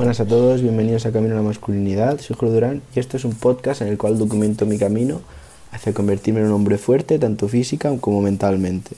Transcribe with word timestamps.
Buenas 0.00 0.18
a 0.18 0.24
todos, 0.24 0.62
bienvenidos 0.62 1.04
a 1.04 1.12
Camino 1.12 1.34
a 1.34 1.36
la 1.36 1.42
Masculinidad. 1.42 2.18
Soy 2.20 2.34
Julio 2.34 2.54
Durán 2.54 2.80
y 2.96 3.00
este 3.00 3.18
es 3.18 3.26
un 3.26 3.34
podcast 3.34 3.82
en 3.82 3.88
el 3.88 3.98
cual 3.98 4.18
documento 4.18 4.64
mi 4.64 4.78
camino 4.78 5.20
hacia 5.72 5.92
convertirme 5.92 6.40
en 6.40 6.46
un 6.46 6.52
hombre 6.52 6.78
fuerte, 6.78 7.18
tanto 7.18 7.48
física 7.48 7.94
como 8.00 8.22
mentalmente. 8.22 8.96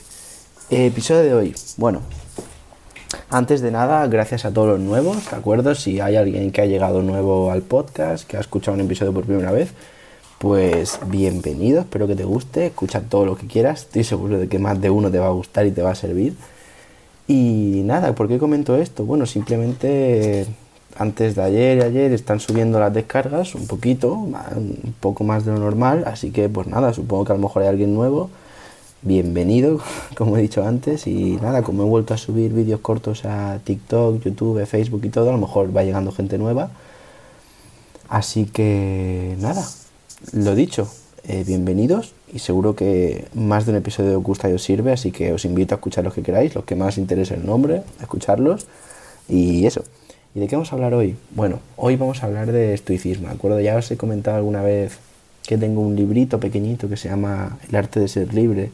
episodio 0.69 1.23
de 1.23 1.33
hoy. 1.33 1.55
Bueno, 1.75 1.99
antes 3.29 3.59
de 3.59 3.69
nada, 3.69 4.07
gracias 4.07 4.45
a 4.45 4.53
todos 4.53 4.69
los 4.69 4.79
nuevos, 4.79 5.29
¿de 5.29 5.35
acuerdo? 5.35 5.75
Si 5.75 5.99
hay 5.99 6.15
alguien 6.15 6.51
que 6.53 6.61
ha 6.61 6.67
llegado 6.67 7.01
nuevo 7.01 7.51
al 7.51 7.63
podcast, 7.63 8.25
que 8.25 8.37
ha 8.37 8.39
escuchado 8.39 8.75
un 8.75 8.85
episodio 8.85 9.11
por 9.11 9.25
primera 9.25 9.51
vez, 9.51 9.71
pues 10.37 11.01
bienvenido, 11.07 11.81
espero 11.81 12.07
que 12.07 12.15
te 12.15 12.23
guste, 12.23 12.67
escucha 12.67 13.01
todo 13.01 13.25
lo 13.25 13.35
que 13.35 13.47
quieras, 13.47 13.81
estoy 13.81 14.05
seguro 14.05 14.39
de 14.39 14.47
que 14.47 14.57
más 14.57 14.79
de 14.79 14.89
uno 14.89 15.11
te 15.11 15.19
va 15.19 15.27
a 15.27 15.31
gustar 15.31 15.65
y 15.65 15.71
te 15.71 15.81
va 15.81 15.91
a 15.91 15.95
servir. 15.95 16.33
Y 17.27 17.81
nada, 17.83 18.15
¿por 18.15 18.29
qué 18.29 18.37
comento 18.37 18.77
esto? 18.77 19.03
Bueno, 19.03 19.25
simplemente 19.25 20.47
antes 20.97 21.35
de 21.35 21.43
ayer 21.43 21.77
y 21.77 21.81
ayer 21.81 22.11
están 22.11 22.39
subiendo 22.39 22.79
las 22.79 22.93
descargas 22.93 23.55
un 23.55 23.67
poquito, 23.67 24.13
un 24.13 24.93
poco 24.99 25.23
más 25.23 25.45
de 25.45 25.51
lo 25.51 25.59
normal, 25.59 26.03
así 26.07 26.31
que 26.31 26.49
pues 26.49 26.67
nada, 26.67 26.93
supongo 26.93 27.25
que 27.25 27.31
a 27.31 27.35
lo 27.35 27.41
mejor 27.41 27.63
hay 27.63 27.69
alguien 27.69 27.93
nuevo. 27.93 28.29
Bienvenido, 29.01 29.81
como 30.15 30.37
he 30.37 30.41
dicho 30.41 30.65
antes, 30.65 31.07
y 31.07 31.37
nada, 31.41 31.61
como 31.61 31.83
he 31.83 31.85
vuelto 31.85 32.13
a 32.13 32.17
subir 32.17 32.53
vídeos 32.53 32.79
cortos 32.79 33.25
a 33.25 33.59
TikTok, 33.63 34.23
YouTube, 34.23 34.65
Facebook 34.65 35.03
y 35.03 35.09
todo, 35.09 35.29
a 35.29 35.33
lo 35.33 35.39
mejor 35.39 35.75
va 35.75 35.83
llegando 35.83 36.11
gente 36.11 36.37
nueva. 36.37 36.69
Así 38.07 38.45
que 38.45 39.35
nada, 39.39 39.65
lo 40.31 40.55
dicho, 40.55 40.87
eh, 41.25 41.43
bienvenidos 41.45 42.13
y 42.31 42.39
seguro 42.39 42.75
que 42.75 43.27
más 43.33 43.65
de 43.65 43.71
un 43.71 43.77
episodio 43.77 44.17
os 44.17 44.23
gusta 44.23 44.49
y 44.49 44.53
os 44.53 44.63
sirve, 44.63 44.91
así 44.93 45.11
que 45.11 45.33
os 45.33 45.45
invito 45.45 45.73
a 45.73 45.77
escuchar 45.77 46.03
los 46.03 46.13
que 46.13 46.21
queráis, 46.21 46.53
los 46.55 46.63
que 46.63 46.75
más 46.75 46.97
interese 46.97 47.35
el 47.35 47.45
nombre, 47.45 47.83
a 47.99 48.03
escucharlos 48.03 48.67
y 49.27 49.65
eso. 49.65 49.83
¿Y 50.35 50.39
de 50.39 50.47
qué 50.47 50.55
vamos 50.55 50.71
a 50.71 50.75
hablar 50.75 50.95
hoy? 50.95 51.15
Bueno, 51.35 51.59
hoy 51.75 51.95
vamos 51.95 52.23
a 52.23 52.25
hablar 52.25 52.51
de 52.51 52.73
estoicismo, 52.73 53.27
¿de 53.27 53.35
acuerdo? 53.35 53.59
Ya 53.59 53.75
os 53.75 53.91
he 53.91 53.97
comentado 53.97 54.37
alguna 54.37 54.63
vez 54.63 54.97
que 55.45 55.59
tengo 55.59 55.81
un 55.81 55.95
librito 55.95 56.39
pequeñito 56.39 56.89
que 56.89 56.97
se 56.97 57.07
llama 57.07 57.59
El 57.69 57.75
arte 57.75 57.99
de 57.99 58.07
ser 58.07 58.33
libre, 58.33 58.71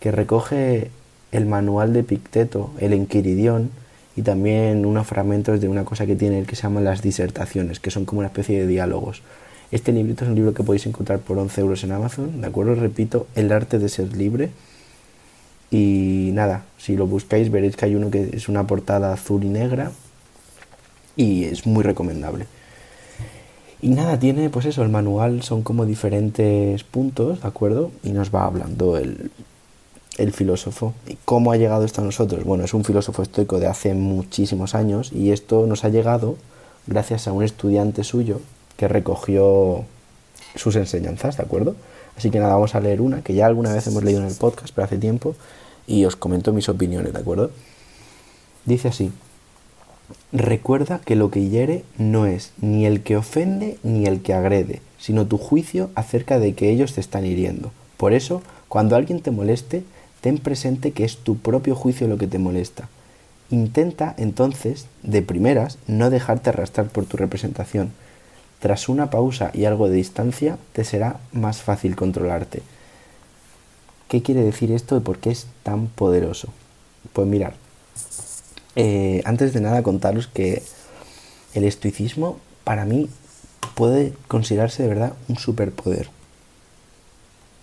que 0.00 0.12
recoge 0.12 0.90
el 1.30 1.46
manual 1.46 1.94
de 1.94 2.02
Picteto, 2.02 2.72
el 2.78 2.92
Enquiridión, 2.92 3.70
y 4.16 4.22
también 4.22 4.84
unos 4.84 5.06
fragmentos 5.06 5.62
de 5.62 5.68
una 5.68 5.86
cosa 5.86 6.04
que 6.04 6.14
tiene 6.14 6.38
el 6.38 6.46
que 6.46 6.56
se 6.56 6.64
llama 6.64 6.82
las 6.82 7.00
disertaciones, 7.00 7.80
que 7.80 7.90
son 7.90 8.04
como 8.04 8.18
una 8.18 8.28
especie 8.28 8.60
de 8.60 8.66
diálogos. 8.66 9.22
Este 9.70 9.92
librito 9.92 10.24
es 10.24 10.30
un 10.30 10.36
libro 10.36 10.52
que 10.52 10.62
podéis 10.62 10.84
encontrar 10.84 11.20
por 11.20 11.38
11 11.38 11.58
euros 11.62 11.84
en 11.84 11.92
Amazon, 11.92 12.42
¿de 12.42 12.46
acuerdo? 12.46 12.74
Repito, 12.74 13.26
El 13.34 13.50
arte 13.50 13.78
de 13.78 13.88
ser 13.88 14.14
libre. 14.14 14.50
Y 15.70 16.32
nada, 16.34 16.64
si 16.76 16.98
lo 16.98 17.06
buscáis 17.06 17.50
veréis 17.50 17.76
que 17.76 17.86
hay 17.86 17.94
uno 17.94 18.10
que 18.10 18.28
es 18.34 18.50
una 18.50 18.66
portada 18.66 19.14
azul 19.14 19.42
y 19.42 19.48
negra 19.48 19.92
y 21.16 21.44
es 21.44 21.66
muy 21.66 21.82
recomendable. 21.82 22.46
Y 23.80 23.88
nada, 23.88 24.18
tiene 24.18 24.48
pues 24.48 24.66
eso, 24.66 24.82
el 24.82 24.88
manual 24.88 25.42
son 25.42 25.62
como 25.62 25.84
diferentes 25.84 26.84
puntos, 26.84 27.42
¿de 27.42 27.48
acuerdo? 27.48 27.90
Y 28.04 28.10
nos 28.10 28.32
va 28.32 28.44
hablando 28.44 28.96
el, 28.96 29.30
el 30.18 30.32
filósofo. 30.32 30.94
¿Y 31.08 31.16
cómo 31.24 31.52
ha 31.52 31.56
llegado 31.56 31.84
esto 31.84 32.00
a 32.00 32.04
nosotros? 32.04 32.44
Bueno, 32.44 32.64
es 32.64 32.74
un 32.74 32.84
filósofo 32.84 33.22
estoico 33.22 33.58
de 33.58 33.66
hace 33.66 33.94
muchísimos 33.94 34.74
años 34.74 35.12
y 35.12 35.32
esto 35.32 35.66
nos 35.66 35.84
ha 35.84 35.88
llegado 35.88 36.36
gracias 36.86 37.26
a 37.26 37.32
un 37.32 37.42
estudiante 37.42 38.04
suyo 38.04 38.40
que 38.76 38.88
recogió 38.88 39.84
sus 40.54 40.76
enseñanzas, 40.76 41.36
¿de 41.36 41.42
acuerdo? 41.42 41.74
Así 42.16 42.30
que 42.30 42.38
nada, 42.38 42.54
vamos 42.54 42.74
a 42.74 42.80
leer 42.80 43.00
una 43.00 43.22
que 43.22 43.34
ya 43.34 43.46
alguna 43.46 43.72
vez 43.72 43.86
hemos 43.86 44.04
leído 44.04 44.20
en 44.20 44.26
el 44.26 44.34
podcast, 44.34 44.72
pero 44.74 44.84
hace 44.84 44.98
tiempo, 44.98 45.34
y 45.86 46.04
os 46.04 46.16
comento 46.16 46.52
mis 46.52 46.68
opiniones, 46.68 47.12
¿de 47.12 47.18
acuerdo? 47.18 47.50
Dice 48.64 48.88
así, 48.88 49.10
Recuerda 50.32 51.00
que 51.04 51.16
lo 51.16 51.30
que 51.30 51.48
hiere 51.48 51.84
no 51.98 52.26
es 52.26 52.52
ni 52.60 52.86
el 52.86 53.02
que 53.02 53.16
ofende 53.16 53.78
ni 53.82 54.06
el 54.06 54.22
que 54.22 54.34
agrede, 54.34 54.80
sino 54.98 55.26
tu 55.26 55.36
juicio 55.36 55.90
acerca 55.94 56.38
de 56.38 56.54
que 56.54 56.70
ellos 56.70 56.94
te 56.94 57.00
están 57.00 57.26
hiriendo. 57.26 57.72
Por 57.96 58.12
eso, 58.12 58.42
cuando 58.68 58.96
alguien 58.96 59.20
te 59.20 59.30
moleste, 59.30 59.84
ten 60.20 60.38
presente 60.38 60.92
que 60.92 61.04
es 61.04 61.18
tu 61.18 61.36
propio 61.36 61.74
juicio 61.74 62.08
lo 62.08 62.16
que 62.18 62.26
te 62.26 62.38
molesta. 62.38 62.88
Intenta, 63.50 64.14
entonces, 64.16 64.86
de 65.02 65.20
primeras, 65.20 65.78
no 65.86 66.08
dejarte 66.08 66.50
arrastrar 66.50 66.88
por 66.88 67.04
tu 67.04 67.16
representación. 67.18 67.92
Tras 68.60 68.88
una 68.88 69.10
pausa 69.10 69.50
y 69.52 69.66
algo 69.66 69.88
de 69.88 69.96
distancia, 69.96 70.56
te 70.72 70.84
será 70.84 71.20
más 71.32 71.60
fácil 71.60 71.96
controlarte. 71.96 72.62
¿Qué 74.08 74.22
quiere 74.22 74.42
decir 74.42 74.72
esto 74.72 74.96
y 74.96 75.00
por 75.00 75.18
qué 75.18 75.30
es 75.30 75.46
tan 75.62 75.88
poderoso? 75.88 76.48
Pues 77.12 77.26
mirar, 77.26 77.54
eh, 78.76 79.22
antes 79.24 79.52
de 79.52 79.60
nada 79.60 79.82
contaros 79.82 80.26
que 80.26 80.62
el 81.54 81.64
estoicismo 81.64 82.38
para 82.64 82.84
mí 82.84 83.08
puede 83.74 84.12
considerarse 84.28 84.82
de 84.82 84.88
verdad 84.88 85.12
un 85.28 85.36
superpoder. 85.36 86.08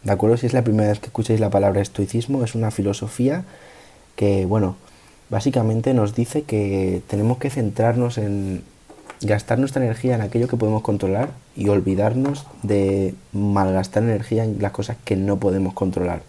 ¿De 0.03 0.11
acuerdo? 0.11 0.37
Si 0.37 0.45
es 0.45 0.53
la 0.53 0.63
primera 0.63 0.89
vez 0.89 0.99
que 0.99 1.07
escucháis 1.07 1.39
la 1.39 1.49
palabra 1.49 1.81
estoicismo, 1.81 2.43
es 2.43 2.55
una 2.55 2.71
filosofía 2.71 3.43
que, 4.15 4.45
bueno, 4.45 4.75
básicamente 5.29 5.93
nos 5.93 6.15
dice 6.15 6.43
que 6.43 7.01
tenemos 7.07 7.37
que 7.37 7.49
centrarnos 7.49 8.17
en 8.17 8.63
gastar 9.21 9.59
nuestra 9.59 9.83
energía 9.83 10.15
en 10.15 10.21
aquello 10.21 10.47
que 10.47 10.55
podemos 10.55 10.81
controlar 10.81 11.31
y 11.55 11.67
olvidarnos 11.67 12.45
de 12.63 13.13
malgastar 13.33 14.03
energía 14.03 14.45
en 14.45 14.61
las 14.61 14.71
cosas 14.71 14.97
que 15.03 15.17
no 15.17 15.37
podemos 15.39 15.73
controlar. 15.73 16.21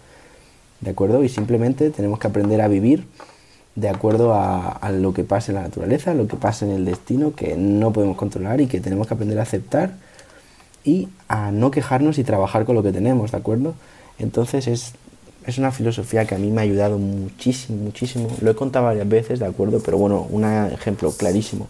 ¿De 0.81 0.91
acuerdo? 0.91 1.23
Y 1.23 1.29
simplemente 1.29 1.89
tenemos 1.91 2.19
que 2.19 2.27
aprender 2.27 2.59
a 2.61 2.67
vivir 2.67 3.05
de 3.75 3.89
acuerdo 3.89 4.33
a, 4.33 4.91
lo 4.91 5.13
que 5.13 5.23
pasa 5.23 5.51
en 5.51 5.55
la 5.55 5.61
naturaleza, 5.63 6.13
lo 6.13 6.27
que 6.27 6.35
pasa 6.35 6.65
en 6.65 6.71
el 6.71 6.85
destino, 6.85 7.33
que 7.35 7.55
no 7.55 7.93
podemos 7.93 8.17
controlar 8.17 8.59
y 8.61 8.67
que 8.67 8.81
tenemos 8.81 9.07
que 9.07 9.13
aprender 9.13 9.39
a 9.39 9.43
aceptar 9.43 9.91
y 10.83 11.07
a 11.27 11.51
no 11.51 11.71
quejarnos 11.71 12.17
y 12.17 12.23
trabajar 12.23 12.65
con 12.65 12.75
lo 12.75 12.83
que 12.83 12.91
tenemos, 12.91 13.31
¿de 13.31 13.37
acuerdo? 13.37 13.75
Entonces 14.19 14.67
es, 14.67 14.93
es 15.45 15.57
una 15.57 15.71
filosofía 15.71 16.25
que 16.25 16.35
a 16.35 16.37
mí 16.37 16.51
me 16.51 16.61
ha 16.61 16.63
ayudado 16.63 16.97
muchísimo, 16.97 17.83
muchísimo. 17.83 18.27
Lo 18.41 18.51
he 18.51 18.55
contado 18.55 18.85
varias 18.85 19.07
veces, 19.07 19.39
¿de 19.39 19.45
acuerdo? 19.45 19.81
Pero 19.83 19.97
bueno, 19.97 20.27
un 20.29 20.43
ejemplo 20.43 21.11
clarísimo 21.11 21.67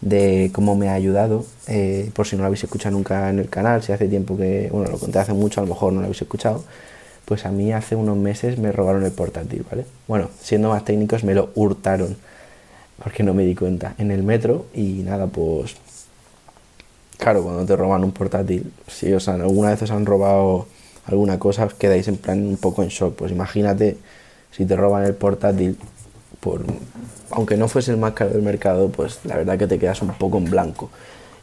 de 0.00 0.50
cómo 0.52 0.76
me 0.76 0.88
ha 0.88 0.94
ayudado, 0.94 1.44
eh, 1.66 2.10
por 2.14 2.26
si 2.26 2.36
no 2.36 2.42
lo 2.42 2.46
habéis 2.46 2.62
escuchado 2.62 2.96
nunca 2.96 3.30
en 3.30 3.38
el 3.38 3.48
canal, 3.48 3.82
si 3.82 3.92
hace 3.92 4.06
tiempo 4.08 4.36
que, 4.36 4.68
bueno, 4.70 4.90
lo 4.90 4.98
conté 4.98 5.18
hace 5.18 5.32
mucho, 5.32 5.60
a 5.60 5.64
lo 5.64 5.70
mejor 5.70 5.92
no 5.92 6.00
lo 6.00 6.06
habéis 6.06 6.22
escuchado, 6.22 6.64
pues 7.28 7.44
a 7.44 7.50
mí 7.50 7.74
hace 7.74 7.94
unos 7.94 8.16
meses 8.16 8.58
me 8.58 8.72
robaron 8.72 9.04
el 9.04 9.12
portátil, 9.12 9.62
¿vale? 9.70 9.84
Bueno, 10.06 10.30
siendo 10.40 10.70
más 10.70 10.86
técnicos 10.86 11.24
me 11.24 11.34
lo 11.34 11.50
hurtaron, 11.54 12.16
porque 13.04 13.22
no 13.22 13.34
me 13.34 13.44
di 13.44 13.54
cuenta, 13.54 13.94
en 13.98 14.10
el 14.10 14.22
metro 14.22 14.64
y 14.74 15.02
nada, 15.04 15.26
pues... 15.26 15.76
Claro, 17.18 17.42
cuando 17.42 17.66
te 17.66 17.76
roban 17.76 18.02
un 18.02 18.12
portátil, 18.12 18.72
si 18.86 19.12
os 19.12 19.28
han, 19.28 19.42
alguna 19.42 19.68
vez 19.68 19.82
os 19.82 19.90
han 19.90 20.06
robado 20.06 20.68
alguna 21.04 21.38
cosa, 21.38 21.66
os 21.66 21.74
quedáis 21.74 22.08
en 22.08 22.16
plan 22.16 22.46
un 22.46 22.56
poco 22.56 22.82
en 22.82 22.88
shock. 22.88 23.14
Pues 23.16 23.30
imagínate 23.30 23.98
si 24.50 24.64
te 24.64 24.76
roban 24.76 25.04
el 25.04 25.14
portátil, 25.14 25.76
por, 26.40 26.64
aunque 27.30 27.58
no 27.58 27.68
fuese 27.68 27.90
el 27.90 27.98
más 27.98 28.14
caro 28.14 28.30
del 28.30 28.42
mercado, 28.42 28.88
pues 28.88 29.18
la 29.24 29.36
verdad 29.36 29.58
que 29.58 29.66
te 29.66 29.78
quedas 29.78 30.00
un 30.00 30.14
poco 30.14 30.38
en 30.38 30.46
blanco. 30.46 30.88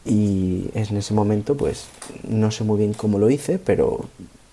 Y 0.04 0.70
en 0.74 0.96
ese 0.96 1.14
momento, 1.14 1.56
pues 1.56 1.86
no 2.26 2.50
sé 2.50 2.64
muy 2.64 2.78
bien 2.78 2.92
cómo 2.92 3.20
lo 3.20 3.30
hice, 3.30 3.58
pero 3.60 4.06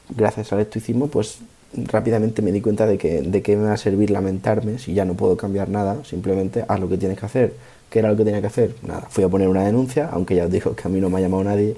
gracias 0.09 0.53
al 0.53 0.59
estoicismo, 0.59 1.07
pues 1.07 1.39
rápidamente 1.75 2.41
me 2.41 2.51
di 2.51 2.61
cuenta 2.61 2.85
de 2.85 2.97
que 2.97 3.21
de 3.21 3.41
qué 3.41 3.55
me 3.55 3.65
va 3.65 3.73
a 3.73 3.77
servir 3.77 4.11
lamentarme 4.11 4.77
si 4.77 4.93
ya 4.93 5.05
no 5.05 5.15
puedo 5.15 5.37
cambiar 5.37 5.69
nada, 5.69 6.03
simplemente 6.03 6.65
haz 6.67 6.79
lo 6.79 6.89
que 6.89 6.97
tienes 6.97 7.19
que 7.19 7.25
hacer. 7.25 7.53
¿Qué 7.89 7.99
era 7.99 8.09
lo 8.09 8.17
que 8.17 8.25
tenía 8.25 8.41
que 8.41 8.47
hacer? 8.47 8.75
Nada, 8.81 9.07
fui 9.09 9.23
a 9.23 9.29
poner 9.29 9.47
una 9.47 9.63
denuncia, 9.63 10.09
aunque 10.11 10.35
ya 10.35 10.45
os 10.45 10.51
digo 10.51 10.75
que 10.75 10.87
a 10.87 10.89
mí 10.89 10.99
no 10.99 11.09
me 11.09 11.19
ha 11.19 11.21
llamado 11.21 11.43
nadie 11.43 11.75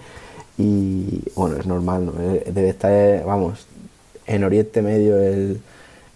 y 0.57 1.21
bueno, 1.35 1.57
es 1.57 1.65
normal, 1.65 2.05
¿no? 2.05 2.13
Eh, 2.21 2.51
debe 2.53 2.69
estar, 2.69 3.25
vamos, 3.25 3.67
en 4.25 4.43
Oriente 4.43 4.81
Medio 4.81 5.21
el, 5.21 5.59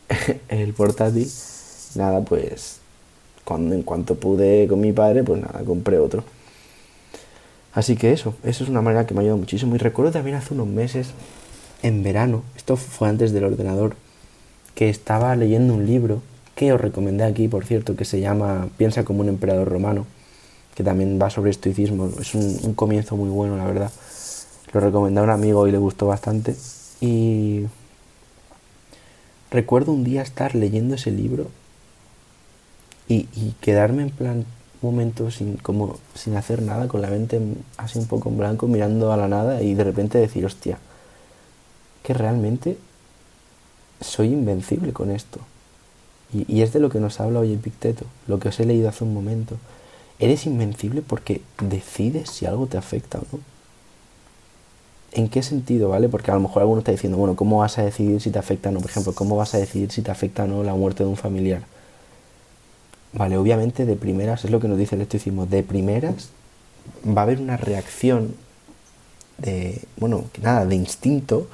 el 0.50 0.74
portátil, 0.74 1.30
nada, 1.96 2.22
pues 2.22 2.80
cuando 3.44 3.76
en 3.76 3.84
cuanto 3.84 4.16
pude 4.16 4.68
con 4.68 4.80
mi 4.80 4.94
padre, 4.94 5.24
pues 5.24 5.42
nada, 5.42 5.62
compré 5.66 6.00
otro. 6.00 6.24
Así 7.74 7.96
que 7.96 8.12
eso, 8.12 8.36
eso 8.44 8.64
es 8.64 8.70
una 8.70 8.82
manera 8.82 9.06
que 9.06 9.14
me 9.14 9.20
ha 9.20 9.22
ayudado 9.22 9.38
muchísimo. 9.38 9.76
Y 9.76 9.80
recuerdo 9.80 10.12
también 10.12 10.36
hace 10.38 10.54
unos 10.54 10.68
meses 10.68 11.10
en 11.82 12.04
verano, 12.04 12.44
esto 12.56 12.76
fue 12.76 13.10
antes 13.10 13.32
del 13.32 13.46
ordenador, 13.46 13.96
que 14.76 14.90
estaba 14.90 15.36
leyendo 15.36 15.74
un 15.74 15.86
libro 15.86 16.22
que 16.56 16.74
os 16.74 16.82
recomendé 16.82 17.24
aquí, 17.24 17.48
por 17.48 17.66
cierto, 17.66 17.96
que 17.96 18.06
se 18.06 18.20
llama 18.20 18.68
Piensa 18.78 19.06
como 19.06 19.22
un 19.22 19.30
emperador 19.30 19.70
romano, 19.70 20.06
que 20.76 20.84
también 20.84 21.20
va 21.22 21.30
sobre 21.30 21.52
estoicismo. 21.52 22.10
Es 22.20 22.36
un, 22.36 22.74
comienzo 22.74 23.16
muy 23.16 23.30
bueno, 23.30 23.56
la 23.56 23.66
verdad. 23.66 23.92
Lo 24.74 24.80
recomendé 24.82 25.22
a 25.22 25.24
un 25.24 25.30
amigo 25.30 25.68
y 25.68 25.72
le 25.72 25.78
gustó 25.78 26.08
bastante. 26.08 26.56
Y 27.00 27.66
recuerdo 29.52 29.94
un 29.94 30.04
día 30.04 30.22
estar 30.22 30.54
leyendo 30.54 30.96
ese 30.96 31.12
libro 31.12 31.48
y, 33.08 33.28
y 33.34 33.56
quedarme 33.62 34.04
en 34.04 34.10
plan 34.10 34.46
un 34.82 34.92
momento 34.92 35.32
sin, 35.32 35.58
como, 35.58 35.98
sin 36.14 36.36
hacer 36.36 36.62
nada, 36.62 36.88
con 36.88 37.02
la 37.02 37.10
mente 37.10 37.40
así 37.78 38.00
un 38.00 38.08
poco 38.08 38.30
en 38.30 38.38
blanco, 38.38 38.68
mirando 38.68 39.12
a 39.12 39.18
la 39.18 39.28
nada 39.28 39.62
y 39.62 39.76
de 39.76 39.84
repente 39.84 40.18
decir, 40.18 40.46
hostia, 40.46 40.78
que 42.04 42.14
realmente 42.14 42.78
soy 44.02 44.28
invencible 44.28 44.94
con 44.94 45.12
esto. 45.12 45.40
Y, 46.34 46.62
es 46.62 46.74
de 46.74 46.80
lo 46.80 46.90
que 46.90 47.00
nos 47.00 47.20
habla 47.20 47.40
hoy 47.40 47.54
Epicteto, 47.54 48.06
lo 48.28 48.40
que 48.40 48.50
os 48.50 48.60
he 48.60 48.66
leído 48.66 48.90
hace 48.90 49.04
un 49.04 49.14
momento. 49.14 49.58
eres 50.20 50.46
invencible 50.46 51.02
porque 51.02 51.42
decides 51.62 52.30
si 52.30 52.46
algo 52.46 52.68
te 52.68 52.78
afecta 52.78 53.20
o 53.20 53.24
no. 53.32 53.40
¿En 55.12 55.28
qué 55.28 55.42
sentido, 55.42 55.90
vale? 55.90 56.08
Porque 56.08 56.30
a 56.30 56.36
lo 56.36 56.42
mejor 56.42 56.62
alguno 56.62 56.80
está 56.80 56.92
diciendo, 56.92 57.18
bueno, 57.18 57.36
¿cómo 57.36 57.60
vas 57.60 57.80
a 57.80 57.84
decidir 57.84 58.22
si 58.22 58.30
te 58.30 58.38
afecta 58.38 58.70
o 58.70 58.72
no? 58.72 58.80
Por 58.80 58.92
ejemplo, 58.92 59.14
¿cómo 59.14 59.36
vas 59.36 59.56
a 59.56 59.58
decidir 59.58 59.92
si 59.92 60.02
te 60.04 60.12
afecta 60.12 60.44
o 60.44 60.48
no 60.48 60.64
la 60.64 60.76
muerte 60.76 61.04
de 61.04 61.10
un 61.10 61.18
familiar? 61.18 61.64
Vale, 63.14 63.38
obviamente 63.38 63.86
de 63.86 63.96
primeras, 63.96 64.46
es 64.46 64.52
lo 64.52 64.60
que 64.60 64.68
nos 64.68 64.78
dice 64.78 64.96
el 64.96 65.02
estoicismo, 65.02 65.48
de 65.48 65.64
primeras 65.64 66.30
va 67.06 67.22
a 67.22 67.24
haber 67.24 67.40
una 67.40 67.58
reacción 67.58 68.36
de, 69.38 69.82
bueno, 69.98 70.26
que 70.34 70.42
nada, 70.42 70.66
de 70.66 70.76
instinto, 70.76 71.48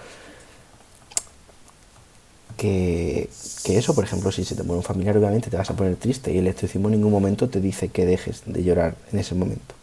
que, 2.58 3.30
eso, 3.66 3.94
por 3.94 4.04
ejemplo, 4.04 4.32
si 4.32 4.46
se 4.46 4.56
te 4.56 4.64
muere 4.64 4.78
un 4.78 4.84
familiar, 4.84 5.18
obviamente 5.18 5.50
te 5.50 5.58
vas 5.58 5.70
a 5.70 5.76
poner 5.76 5.96
triste 5.96 6.34
y 6.34 6.38
el 6.38 6.48
estoicismo 6.48 6.88
en 6.88 6.96
ningún 6.96 7.12
momento 7.12 7.50
te 7.50 7.62
dice 7.62 7.90
que 7.90 8.06
dejes 8.06 8.44
de 8.46 8.64
llorar 8.64 8.96
en 9.12 9.20
ese 9.20 9.36
momento. 9.36 9.76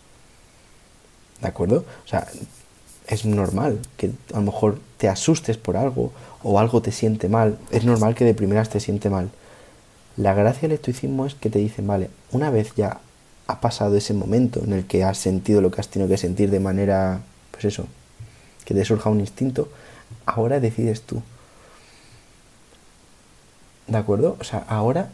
¿De 1.40 1.48
acuerdo? 1.48 1.84
O 2.04 2.08
sea, 2.08 2.28
es 3.08 3.24
normal 3.24 3.80
que 3.96 4.10
a 4.32 4.36
lo 4.36 4.42
mejor 4.42 4.78
te 4.96 5.08
asustes 5.08 5.56
por 5.56 5.76
algo 5.76 6.12
o 6.42 6.58
algo 6.58 6.82
te 6.82 6.92
siente 6.92 7.28
mal. 7.28 7.58
Es 7.70 7.84
normal 7.84 8.14
que 8.14 8.24
de 8.24 8.34
primeras 8.34 8.70
te 8.70 8.80
siente 8.80 9.10
mal. 9.10 9.30
La 10.16 10.34
gracia 10.34 10.62
del 10.62 10.72
estoicismo 10.72 11.26
es 11.26 11.34
que 11.34 11.50
te 11.50 11.58
dicen, 11.58 11.86
vale, 11.86 12.10
una 12.30 12.50
vez 12.50 12.74
ya 12.76 13.00
ha 13.46 13.60
pasado 13.60 13.96
ese 13.96 14.14
momento 14.14 14.62
en 14.64 14.72
el 14.72 14.86
que 14.86 15.04
has 15.04 15.18
sentido 15.18 15.60
lo 15.60 15.70
que 15.70 15.80
has 15.80 15.88
tenido 15.88 16.08
que 16.08 16.16
sentir 16.16 16.50
de 16.50 16.60
manera, 16.60 17.22
pues 17.50 17.64
eso, 17.64 17.86
que 18.64 18.74
te 18.74 18.84
surja 18.84 19.10
un 19.10 19.20
instinto, 19.20 19.68
ahora 20.26 20.60
decides 20.60 21.02
tú. 21.02 21.22
¿De 23.92 23.98
acuerdo? 23.98 24.38
O 24.40 24.44
sea, 24.44 24.64
ahora 24.68 25.10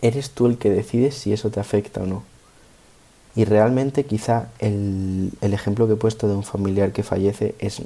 eres 0.00 0.30
tú 0.30 0.46
el 0.46 0.56
que 0.56 0.70
decides 0.70 1.14
si 1.14 1.34
eso 1.34 1.50
te 1.50 1.60
afecta 1.60 2.02
o 2.02 2.06
no. 2.06 2.22
Y 3.36 3.44
realmente 3.44 4.04
quizá 4.04 4.48
el, 4.60 5.30
el, 5.42 5.52
ejemplo 5.52 5.86
que 5.86 5.92
he 5.92 5.96
puesto 5.96 6.26
de 6.26 6.34
un 6.34 6.42
familiar 6.42 6.92
que 6.92 7.02
fallece 7.02 7.54
es 7.58 7.82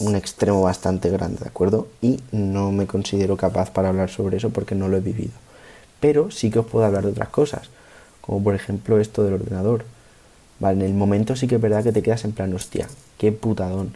un 0.00 0.16
extremo 0.16 0.60
bastante 0.60 1.08
grande, 1.08 1.38
¿de 1.40 1.48
acuerdo? 1.48 1.88
Y 2.02 2.20
no 2.30 2.72
me 2.72 2.86
considero 2.86 3.38
capaz 3.38 3.70
para 3.70 3.88
hablar 3.88 4.10
sobre 4.10 4.36
eso 4.36 4.50
porque 4.50 4.74
no 4.74 4.88
lo 4.88 4.98
he 4.98 5.00
vivido. 5.00 5.32
Pero 5.98 6.30
sí 6.30 6.50
que 6.50 6.58
os 6.58 6.66
puedo 6.66 6.84
hablar 6.84 7.04
de 7.04 7.12
otras 7.12 7.30
cosas, 7.30 7.70
como 8.20 8.44
por 8.44 8.54
ejemplo 8.54 9.00
esto 9.00 9.22
del 9.24 9.32
ordenador. 9.32 9.86
Vale, 10.60 10.84
en 10.84 10.90
el 10.90 10.94
momento 10.94 11.36
sí 11.36 11.46
que 11.48 11.54
es 11.54 11.60
verdad 11.60 11.82
que 11.82 11.92
te 11.92 12.02
quedas 12.02 12.26
en 12.26 12.32
plan, 12.32 12.52
hostia, 12.52 12.86
qué 13.16 13.32
putadón. 13.32 13.94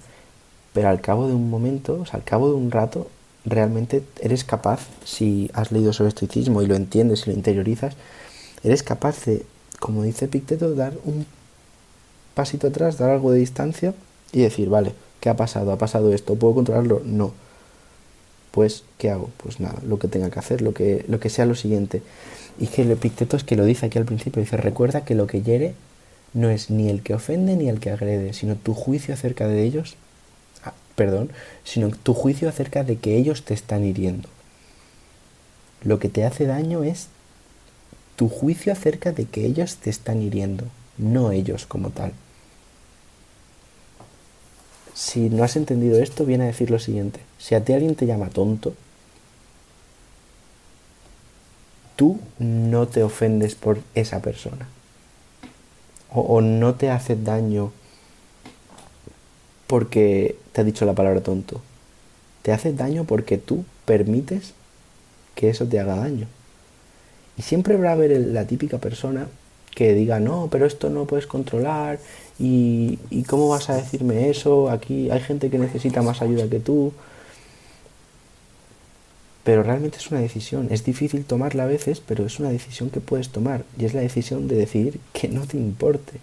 Pero 0.72 0.88
al 0.88 1.02
cabo 1.02 1.28
de 1.28 1.34
un 1.34 1.50
momento, 1.50 2.00
o 2.00 2.06
sea, 2.06 2.14
al 2.14 2.24
cabo 2.24 2.48
de 2.48 2.54
un 2.54 2.70
rato, 2.70 3.08
realmente 3.50 4.02
eres 4.20 4.44
capaz, 4.44 4.80
si 5.04 5.50
has 5.54 5.72
leído 5.72 5.92
sobre 5.92 6.08
estoicismo 6.08 6.62
y 6.62 6.66
lo 6.66 6.74
entiendes 6.74 7.26
y 7.26 7.30
lo 7.30 7.36
interiorizas, 7.36 7.94
eres 8.62 8.82
capaz 8.82 9.24
de 9.24 9.44
como 9.78 10.02
dice 10.02 10.28
Picteto, 10.28 10.74
dar 10.74 10.94
un 11.04 11.26
pasito 12.34 12.68
atrás, 12.68 12.98
dar 12.98 13.10
algo 13.10 13.32
de 13.32 13.40
distancia 13.40 13.94
y 14.32 14.40
decir, 14.40 14.68
vale, 14.68 14.92
¿qué 15.20 15.28
ha 15.28 15.36
pasado? 15.36 15.72
¿Ha 15.72 15.78
pasado 15.78 16.12
esto? 16.12 16.34
¿Puedo 16.34 16.54
controlarlo? 16.54 17.02
No. 17.04 17.32
Pues, 18.50 18.84
¿qué 18.98 19.10
hago? 19.10 19.30
Pues 19.36 19.60
nada, 19.60 19.78
lo 19.86 19.98
que 19.98 20.08
tenga 20.08 20.30
que 20.30 20.38
hacer, 20.38 20.62
lo 20.62 20.74
que, 20.74 21.04
lo 21.08 21.20
que 21.20 21.30
sea 21.30 21.46
lo 21.46 21.54
siguiente. 21.54 22.02
Y 22.58 22.66
que 22.66 22.82
el 22.82 22.90
Epicteto 22.90 23.36
es 23.36 23.44
que 23.44 23.56
lo 23.56 23.64
dice 23.64 23.86
aquí 23.86 23.98
al 23.98 24.04
principio, 24.04 24.42
dice, 24.42 24.56
recuerda 24.56 25.04
que 25.04 25.14
lo 25.14 25.26
que 25.26 25.42
hiere 25.42 25.74
no 26.34 26.50
es 26.50 26.70
ni 26.70 26.88
el 26.88 27.02
que 27.02 27.14
ofende 27.14 27.56
ni 27.56 27.68
el 27.68 27.80
que 27.80 27.90
agrede, 27.90 28.32
sino 28.32 28.56
tu 28.56 28.74
juicio 28.74 29.14
acerca 29.14 29.46
de 29.46 29.62
ellos, 29.62 29.96
perdón, 30.98 31.30
sino 31.62 31.90
tu 31.90 32.12
juicio 32.12 32.48
acerca 32.48 32.82
de 32.82 32.96
que 32.96 33.16
ellos 33.16 33.44
te 33.44 33.54
están 33.54 33.84
hiriendo. 33.84 34.28
Lo 35.84 36.00
que 36.00 36.08
te 36.08 36.24
hace 36.24 36.44
daño 36.44 36.82
es 36.82 37.06
tu 38.16 38.28
juicio 38.28 38.72
acerca 38.72 39.12
de 39.12 39.26
que 39.26 39.46
ellos 39.46 39.76
te 39.76 39.90
están 39.90 40.20
hiriendo, 40.20 40.64
no 40.98 41.30
ellos 41.30 41.66
como 41.66 41.90
tal. 41.90 42.12
Si 44.92 45.30
no 45.30 45.44
has 45.44 45.54
entendido 45.54 46.02
esto, 46.02 46.26
viene 46.26 46.42
a 46.42 46.48
decir 46.48 46.68
lo 46.68 46.80
siguiente. 46.80 47.20
Si 47.38 47.54
a 47.54 47.64
ti 47.64 47.74
alguien 47.74 47.94
te 47.94 48.06
llama 48.06 48.30
tonto, 48.30 48.74
tú 51.94 52.18
no 52.40 52.88
te 52.88 53.04
ofendes 53.04 53.54
por 53.54 53.78
esa 53.94 54.20
persona. 54.20 54.66
O, 56.10 56.40
no 56.40 56.74
te 56.74 56.90
haces 56.90 57.22
daño 57.22 57.70
porque 59.68 60.34
te 60.52 60.62
ha 60.62 60.64
dicho 60.64 60.84
la 60.84 60.94
palabra 60.94 61.20
tonto. 61.20 61.60
Te 62.42 62.50
haces 62.52 62.76
daño 62.76 63.04
porque 63.04 63.38
tú 63.38 63.64
permites 63.84 64.54
que 65.36 65.50
eso 65.50 65.66
te 65.66 65.78
haga 65.78 65.94
daño. 65.94 66.26
Y 67.36 67.42
siempre 67.42 67.76
va 67.76 67.90
a 67.90 67.92
haber 67.92 68.18
la 68.18 68.46
típica 68.46 68.78
persona 68.78 69.28
que 69.76 69.94
diga, 69.94 70.18
no, 70.18 70.48
pero 70.50 70.66
esto 70.66 70.90
no 70.90 71.04
puedes 71.04 71.28
controlar 71.28 72.00
y, 72.38 72.98
y 73.10 73.22
cómo 73.22 73.48
vas 73.48 73.70
a 73.70 73.76
decirme 73.76 74.30
eso, 74.30 74.70
aquí 74.70 75.10
hay 75.10 75.20
gente 75.20 75.50
que 75.50 75.58
necesita 75.58 76.02
más 76.02 76.20
ayuda 76.22 76.48
que 76.48 76.58
tú. 76.58 76.92
Pero 79.44 79.62
realmente 79.62 79.98
es 79.98 80.10
una 80.10 80.20
decisión, 80.20 80.68
es 80.70 80.84
difícil 80.84 81.24
tomarla 81.24 81.64
a 81.64 81.66
veces, 81.66 82.00
pero 82.00 82.26
es 82.26 82.40
una 82.40 82.50
decisión 82.50 82.90
que 82.90 83.00
puedes 83.00 83.28
tomar 83.28 83.64
y 83.78 83.84
es 83.84 83.94
la 83.94 84.00
decisión 84.00 84.48
de 84.48 84.56
decidir 84.56 84.98
que 85.12 85.28
no 85.28 85.46
te 85.46 85.58
importe. 85.58 86.14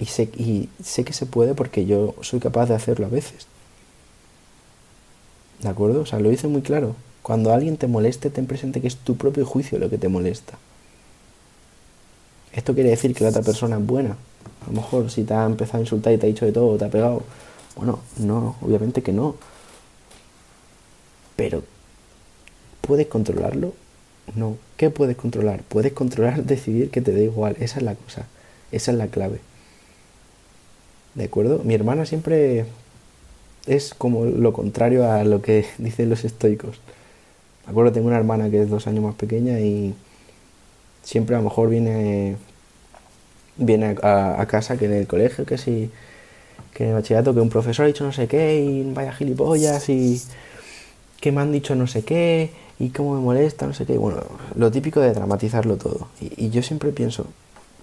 Y 0.00 0.06
sé, 0.06 0.24
y 0.36 0.68
sé 0.82 1.04
que 1.04 1.12
se 1.12 1.26
puede 1.26 1.54
porque 1.54 1.86
yo 1.86 2.14
soy 2.22 2.40
capaz 2.40 2.66
de 2.66 2.74
hacerlo 2.74 3.06
a 3.06 3.10
veces. 3.10 3.46
¿De 5.60 5.68
acuerdo? 5.68 6.02
O 6.02 6.06
sea, 6.06 6.20
lo 6.20 6.30
hice 6.30 6.46
muy 6.46 6.62
claro. 6.62 6.94
Cuando 7.22 7.52
alguien 7.52 7.76
te 7.76 7.88
moleste, 7.88 8.30
ten 8.30 8.46
presente 8.46 8.80
que 8.80 8.86
es 8.86 8.96
tu 8.96 9.16
propio 9.16 9.44
juicio 9.44 9.78
lo 9.78 9.90
que 9.90 9.98
te 9.98 10.08
molesta. 10.08 10.56
Esto 12.52 12.74
quiere 12.74 12.90
decir 12.90 13.14
que 13.14 13.24
la 13.24 13.30
otra 13.30 13.42
persona 13.42 13.76
es 13.76 13.86
buena. 13.86 14.16
A 14.62 14.70
lo 14.70 14.72
mejor 14.72 15.10
si 15.10 15.24
te 15.24 15.34
ha 15.34 15.44
empezado 15.44 15.78
a 15.78 15.82
insultar 15.82 16.12
y 16.12 16.18
te 16.18 16.26
ha 16.26 16.28
dicho 16.28 16.46
de 16.46 16.52
todo, 16.52 16.78
te 16.78 16.84
ha 16.84 16.90
pegado. 16.90 17.22
Bueno, 17.76 18.00
no, 18.18 18.56
obviamente 18.62 19.02
que 19.02 19.12
no. 19.12 19.36
Pero, 21.36 21.62
¿puedes 22.80 23.06
controlarlo? 23.06 23.74
No. 24.34 24.56
¿Qué 24.76 24.90
puedes 24.90 25.16
controlar? 25.16 25.62
Puedes 25.62 25.92
controlar 25.92 26.44
decidir 26.44 26.90
que 26.90 27.00
te 27.00 27.12
da 27.12 27.20
igual. 27.20 27.56
Esa 27.60 27.78
es 27.78 27.84
la 27.84 27.94
cosa. 27.94 28.26
Esa 28.72 28.92
es 28.92 28.98
la 28.98 29.08
clave. 29.08 29.40
¿De 31.14 31.24
acuerdo? 31.24 31.62
Mi 31.64 31.74
hermana 31.74 32.06
siempre 32.06 32.66
es 33.66 33.94
como 33.94 34.24
lo 34.24 34.52
contrario 34.52 35.10
a 35.10 35.24
lo 35.24 35.42
que 35.42 35.66
dicen 35.78 36.10
los 36.10 36.24
estoicos. 36.24 36.80
Me 37.66 37.72
acuerdo, 37.72 37.92
tengo 37.92 38.08
una 38.08 38.16
hermana 38.16 38.50
que 38.50 38.62
es 38.62 38.70
dos 38.70 38.86
años 38.86 39.04
más 39.04 39.14
pequeña 39.14 39.60
y 39.60 39.94
siempre 41.02 41.36
a 41.36 41.38
lo 41.38 41.44
mejor 41.44 41.68
viene, 41.68 42.36
viene 43.56 43.96
a, 44.02 44.46
casa 44.48 44.78
que 44.78 44.86
en 44.86 44.94
el 44.94 45.06
colegio, 45.06 45.44
que 45.44 45.58
si, 45.58 45.90
que 46.72 46.84
en 46.84 46.90
el 46.90 46.94
bachillerato, 46.96 47.34
que 47.34 47.40
un 47.40 47.50
profesor 47.50 47.84
ha 47.84 47.88
dicho 47.88 48.04
no 48.04 48.12
sé 48.12 48.26
qué 48.26 48.60
y 48.60 48.90
vaya 48.92 49.12
gilipollas 49.12 49.88
y 49.90 50.22
que 51.20 51.30
me 51.32 51.42
han 51.42 51.52
dicho 51.52 51.74
no 51.74 51.86
sé 51.86 52.04
qué 52.04 52.50
y 52.78 52.90
cómo 52.90 53.14
me 53.14 53.20
molesta, 53.20 53.66
no 53.66 53.74
sé 53.74 53.84
qué. 53.84 53.98
Bueno, 53.98 54.22
lo 54.54 54.70
típico 54.70 55.00
de 55.00 55.12
dramatizarlo 55.12 55.76
todo. 55.76 56.08
Y 56.20 56.48
yo 56.50 56.62
siempre 56.62 56.90
pienso, 56.92 57.26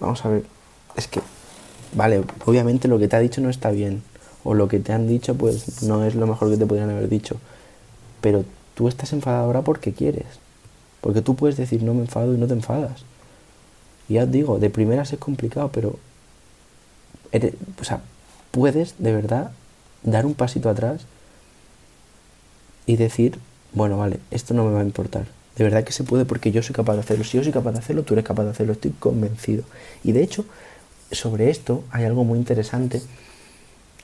vamos 0.00 0.24
a 0.24 0.30
ver, 0.30 0.42
es 0.96 1.06
que, 1.06 1.20
vale, 1.96 2.22
obviamente 2.44 2.86
lo 2.86 3.00
que 3.00 3.08
te 3.08 3.16
ha 3.16 3.20
dicho 3.20 3.40
no 3.40 3.50
está 3.50 3.70
bien 3.72 4.02
o 4.44 4.54
lo 4.54 4.68
que 4.68 4.78
te 4.78 4.92
han 4.92 5.08
dicho 5.08 5.34
pues 5.34 5.82
no 5.82 6.04
es 6.04 6.14
lo 6.14 6.28
mejor 6.28 6.50
que 6.50 6.56
te 6.56 6.66
podrían 6.66 6.90
haber 6.90 7.08
dicho, 7.08 7.36
pero 8.20 8.44
Tú 8.76 8.88
estás 8.88 9.14
enfadado 9.14 9.46
ahora 9.46 9.62
porque 9.62 9.94
quieres. 9.94 10.26
Porque 11.00 11.22
tú 11.22 11.34
puedes 11.34 11.56
decir 11.56 11.82
no 11.82 11.94
me 11.94 12.02
enfado 12.02 12.34
y 12.34 12.36
no 12.36 12.46
te 12.46 12.52
enfadas. 12.52 13.04
Y 14.06 14.14
ya 14.14 14.24
os 14.24 14.30
digo, 14.30 14.58
de 14.58 14.68
primeras 14.68 15.12
es 15.12 15.18
complicado, 15.18 15.70
pero 15.72 15.98
o 17.80 17.84
sea, 17.84 18.02
puedes 18.50 18.94
de 18.98 19.12
verdad 19.12 19.50
dar 20.02 20.26
un 20.26 20.34
pasito 20.34 20.68
atrás 20.68 21.02
y 22.84 22.96
decir, 22.96 23.38
bueno, 23.72 23.98
vale, 23.98 24.20
esto 24.30 24.52
no 24.52 24.64
me 24.64 24.72
va 24.72 24.80
a 24.80 24.84
importar. 24.84 25.26
De 25.56 25.64
verdad 25.64 25.82
que 25.82 25.92
se 25.92 26.04
puede 26.04 26.26
porque 26.26 26.52
yo 26.52 26.62
soy 26.62 26.74
capaz 26.74 26.94
de 26.94 27.00
hacerlo. 27.00 27.24
Si 27.24 27.38
yo 27.38 27.42
soy 27.42 27.52
capaz 27.52 27.72
de 27.72 27.78
hacerlo, 27.78 28.02
tú 28.02 28.12
eres 28.12 28.26
capaz 28.26 28.44
de 28.44 28.50
hacerlo, 28.50 28.74
estoy 28.74 28.90
convencido. 28.90 29.64
Y 30.04 30.12
de 30.12 30.22
hecho, 30.22 30.44
sobre 31.12 31.50
esto 31.50 31.84
hay 31.90 32.04
algo 32.04 32.24
muy 32.24 32.38
interesante 32.38 33.00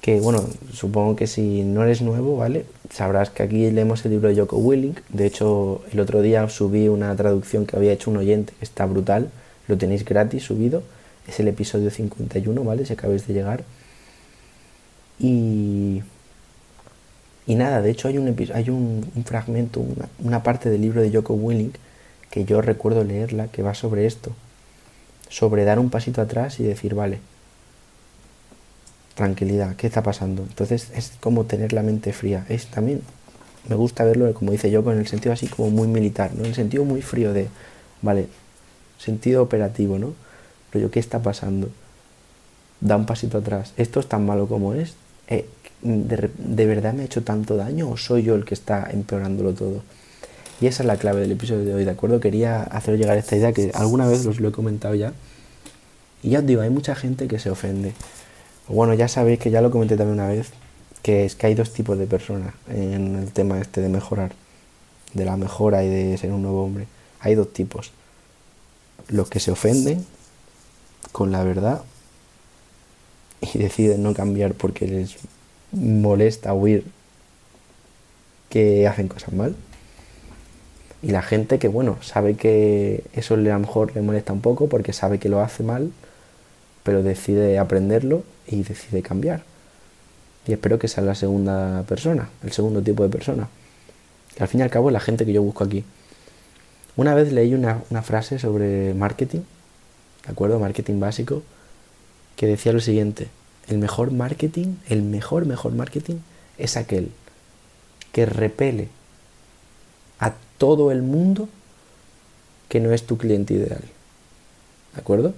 que 0.03 0.19
bueno, 0.21 0.45
supongo 0.73 1.15
que 1.15 1.29
si 1.29 1.63
no 1.63 1.85
eres 1.85 2.03
nuevo, 2.03 2.37
¿vale? 2.37 2.67
Sabrás 2.91 3.31
que 3.31 3.45
aquí 3.45 3.71
leemos 3.71 4.05
el 4.05 4.11
libro 4.11 4.29
de 4.29 4.35
Joko 4.35 4.57
Willing. 4.57 4.97
De 5.11 5.27
hecho, 5.27 5.81
el 5.93 6.01
otro 6.01 6.23
día 6.23 6.49
subí 6.49 6.89
una 6.89 7.15
traducción 7.15 7.67
que 7.67 7.77
había 7.77 7.93
hecho 7.93 8.11
un 8.11 8.17
oyente 8.17 8.53
que 8.59 8.65
está 8.65 8.85
brutal. 8.85 9.31
Lo 9.69 9.79
tenéis 9.79 10.05
gratis 10.05 10.43
subido. 10.43 10.83
Es 11.29 11.39
el 11.39 11.47
episodio 11.47 11.89
51, 11.89 12.65
¿vale? 12.65 12.85
Si 12.85 12.93
acabáis 12.93 13.29
de 13.29 13.33
llegar. 13.33 13.63
Y, 15.21 16.03
y 17.47 17.55
nada, 17.55 17.81
de 17.81 17.93
hecho 17.93 18.09
hay 18.09 18.19
un, 18.19 18.35
hay 18.55 18.71
un, 18.71 19.25
fragmento, 19.25 19.79
una, 19.79 20.09
una, 20.19 20.43
parte 20.43 20.69
del 20.69 20.81
libro 20.81 21.01
de 21.01 21.13
Joko 21.13 21.35
Willing 21.35 21.73
que 22.29 22.45
yo 22.45 22.61
recuerdo 22.61 23.05
leerla 23.05 23.47
que 23.47 23.63
va 23.63 23.75
sobre 23.75 24.07
esto. 24.07 24.33
Sobre 25.33 25.65
dar 25.65 25.79
un 25.79 25.89
pasito 25.89 26.21
atrás 26.21 26.61
y 26.61 26.63
decir, 26.63 26.95
vale, 26.95 27.19
tranquilidad, 29.15 29.77
¿qué 29.77 29.87
está 29.87 30.03
pasando? 30.03 30.43
Entonces 30.43 30.91
es 30.95 31.15
como 31.21 31.45
tener 31.47 31.73
la 31.73 31.83
mente 31.83 32.13
fría. 32.13 32.45
Es 32.51 32.67
también, 32.67 33.01
me 33.67 33.75
gusta 33.75 34.05
verlo, 34.05 34.31
como 34.35 34.53
dice 34.53 34.71
yo, 34.71 34.81
en 34.93 34.99
el 34.99 35.07
sentido 35.07 35.33
así 35.33 35.47
como 35.47 35.71
muy 35.71 35.89
militar, 35.89 36.33
¿no? 36.35 36.41
En 36.41 36.51
el 36.51 36.55
sentido 36.55 36.85
muy 36.85 37.01
frío 37.01 37.33
de, 37.33 37.49
vale, 38.03 38.29
sentido 38.99 39.43
operativo, 39.43 39.99
¿no? 39.99 40.13
Pero 40.71 40.83
yo, 40.83 40.91
¿qué 40.91 41.01
está 41.01 41.23
pasando? 41.23 41.71
Da 42.83 42.97
un 42.99 43.07
pasito 43.07 43.39
atrás. 43.39 43.73
¿Esto 43.79 44.01
es 44.01 44.09
tan 44.11 44.27
malo 44.27 44.47
como 44.49 44.75
es? 44.75 44.97
Eh, 45.29 45.47
de, 45.81 46.31
¿De 46.37 46.67
verdad 46.67 46.93
me 46.93 47.05
ha 47.05 47.07
hecho 47.07 47.23
tanto 47.25 47.57
daño 47.57 47.89
o 47.89 47.97
soy 47.97 48.23
yo 48.23 48.35
el 48.35 48.45
que 48.45 48.53
está 48.53 48.91
empeorándolo 48.91 49.55
todo? 49.55 49.83
Y 50.63 50.69
esa 50.69 50.85
es 50.85 50.87
la 50.87 50.97
clave 50.97 51.23
del 51.23 51.33
episodio 51.33 51.65
de 51.65 51.75
hoy, 51.75 51.85
¿de 51.85 51.91
acuerdo? 51.91 52.21
Quería 52.21 52.63
hacer 52.63 52.97
llegar 52.97 53.19
esta 53.19 53.35
idea 53.35 53.53
que 53.53 53.73
alguna 53.75 54.07
vez 54.07 54.25
os 54.27 54.39
lo 54.39 54.49
he 54.49 54.53
comentado 54.53 54.95
ya. 54.95 55.13
Y 56.23 56.31
ya 56.31 56.39
os 56.39 56.47
digo, 56.47 56.63
hay 56.63 56.71
mucha 56.71 56.95
gente 56.95 57.27
que 57.27 57.41
se 57.41 57.51
ofende. 57.51 57.95
Bueno, 58.69 58.95
ya 58.95 59.09
sabéis 59.09 59.41
que 59.41 59.51
ya 59.51 59.61
lo 59.61 59.73
comenté 59.73 59.97
también 59.97 60.21
una 60.21 60.29
vez, 60.29 60.51
que 61.03 61.25
es 61.25 61.35
que 61.35 61.49
hay 61.49 61.55
dos 61.55 61.73
tipos 61.73 61.99
de 61.99 62.07
personas 62.07 62.55
en 62.69 63.17
el 63.17 63.33
tema 63.33 63.59
este 63.59 63.81
de 63.81 63.89
mejorar, 63.89 64.31
de 65.15 65.25
la 65.25 65.37
mejora 65.37 65.83
y 65.83 65.89
de 65.89 66.17
ser 66.17 66.31
un 66.31 66.43
nuevo 66.43 66.63
hombre. 66.65 66.87
Hay 67.19 67.35
dos 67.35 67.53
tipos. 67.53 67.91
Los 69.09 69.29
que 69.29 69.41
se 69.41 69.51
ofenden 69.51 70.07
con 71.11 71.33
la 71.33 71.43
verdad 71.43 71.83
y 73.41 73.59
deciden 73.59 74.05
no 74.05 74.15
cambiar 74.15 74.55
porque 74.55 74.87
les 74.87 75.17
molesta 75.73 76.55
oír 76.55 76.85
que 78.49 78.87
hacen 78.87 79.09
cosas 79.09 79.35
mal. 79.35 79.57
Y 81.03 81.11
la 81.11 81.23
gente 81.23 81.59
que, 81.59 81.69
bueno, 81.69 81.99
sabe 82.01 82.35
que 82.35 83.05
eso 83.13 83.35
a 83.35 83.37
lo 83.37 83.59
mejor 83.59 83.95
le 83.95 84.03
molesta 84.03 84.33
un 84.33 84.41
poco 84.41 84.69
porque 84.69 84.93
sabe 84.93 85.19
que 85.19 85.29
lo 85.29 85.41
hace 85.41 85.65
mal, 85.65 85.91
pero 86.85 87.03
decide 87.03 87.59
aprenderlo 87.59 88.23
y 88.47 88.63
decide 88.63 89.03
cambiar. 89.03 89.43
Y 90.47 90.53
espero 90.53 90.79
que 90.79 90.89
sea 90.89 91.03
la 91.03 91.15
segunda 91.15 91.83
persona, 91.85 92.29
el 92.43 92.53
segundo 92.53 92.83
tipo 92.83 93.03
de 93.03 93.09
persona. 93.09 93.49
Que 94.37 94.43
al 94.43 94.49
fin 94.49 94.61
y 94.61 94.63
al 94.63 94.71
cabo 94.71 94.89
es 94.89 94.93
la 94.93 95.01
gente 95.01 95.27
que 95.27 95.33
yo 95.33 95.43
busco 95.43 95.65
aquí. 95.65 95.85
Una 96.97 97.15
vez 97.15 97.33
leí 97.33 97.55
una, 97.55 97.83
una 97.91 98.03
frase 98.03 98.39
sobre 98.39 98.95
marketing, 98.95 99.41
¿de 100.25 100.33
acuerdo? 100.33 100.59
Marketing 100.59 101.01
básico, 101.01 101.43
que 102.37 102.47
decía 102.47 102.73
lo 102.73 102.81
siguiente, 102.81 103.29
el 103.69 103.79
mejor 103.79 104.11
marketing, 104.11 104.77
el 104.89 105.03
mejor, 105.03 105.47
mejor 105.47 105.73
marketing 105.73 106.17
es 106.59 106.77
aquel 106.77 107.11
que 108.13 108.27
repele 108.27 108.89
a 110.19 110.35
todo 110.63 110.93
el 110.93 111.03
mundo 111.03 111.49
que 112.69 112.79
no 112.79 112.93
es 112.93 113.03
tu 113.03 113.19
cliente 113.19 113.53
ideal. 113.53 113.83
¿De 114.95 115.01
acuerdo? 115.01 115.35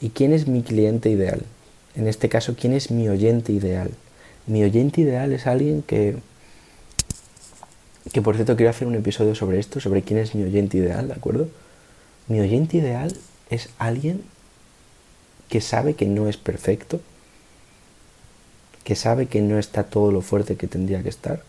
¿Y 0.00 0.08
quién 0.08 0.32
es 0.32 0.48
mi 0.48 0.62
cliente 0.62 1.10
ideal? 1.10 1.42
En 1.94 2.08
este 2.08 2.30
caso, 2.30 2.56
¿quién 2.58 2.72
es 2.72 2.90
mi 2.90 3.10
oyente 3.10 3.52
ideal? 3.52 3.90
Mi 4.46 4.64
oyente 4.64 5.02
ideal 5.02 5.34
es 5.34 5.46
alguien 5.46 5.82
que, 5.82 6.16
que 8.10 8.22
por 8.22 8.36
cierto 8.36 8.56
quiero 8.56 8.70
hacer 8.70 8.88
un 8.88 8.94
episodio 8.94 9.34
sobre 9.34 9.58
esto, 9.58 9.80
sobre 9.80 10.00
quién 10.00 10.18
es 10.18 10.34
mi 10.34 10.44
oyente 10.44 10.78
ideal, 10.78 11.08
¿de 11.08 11.12
acuerdo? 11.12 11.50
Mi 12.26 12.40
oyente 12.40 12.78
ideal 12.78 13.14
es 13.50 13.68
alguien 13.76 14.22
que 15.50 15.60
sabe 15.60 15.92
que 15.92 16.06
no 16.06 16.26
es 16.26 16.38
perfecto, 16.38 17.02
que 18.82 18.96
sabe 18.96 19.26
que 19.26 19.42
no 19.42 19.58
está 19.58 19.82
todo 19.82 20.10
lo 20.10 20.22
fuerte 20.22 20.56
que 20.56 20.68
tendría 20.68 21.02
que 21.02 21.10
estar, 21.10 21.42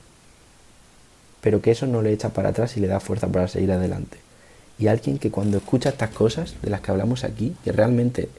pero 1.41 1.61
que 1.61 1.71
eso 1.71 1.87
no 1.87 2.01
le 2.01 2.11
echa 2.11 2.29
para 2.29 2.49
atrás 2.49 2.77
y 2.77 2.79
le 2.79 2.87
da 2.87 2.99
fuerza 2.99 3.27
para 3.27 3.47
seguir 3.47 3.71
adelante. 3.71 4.17
Y 4.77 4.87
alguien 4.87 5.17
que 5.19 5.31
cuando 5.31 5.57
escucha 5.57 5.89
estas 5.89 6.11
cosas 6.11 6.55
de 6.61 6.69
las 6.69 6.81
que 6.81 6.91
hablamos 6.91 7.23
aquí, 7.23 7.55
que 7.63 7.71
realmente 7.71 8.29